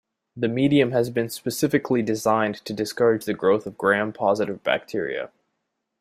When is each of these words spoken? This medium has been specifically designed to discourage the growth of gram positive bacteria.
This 0.35 0.49
medium 0.49 0.93
has 0.93 1.11
been 1.11 1.29
specifically 1.29 2.01
designed 2.01 2.65
to 2.65 2.73
discourage 2.73 3.25
the 3.25 3.35
growth 3.35 3.67
of 3.67 3.77
gram 3.77 4.13
positive 4.13 4.63
bacteria. 4.63 5.29